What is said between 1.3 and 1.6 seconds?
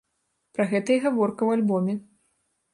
ў